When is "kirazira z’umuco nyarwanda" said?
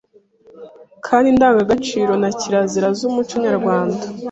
2.39-4.03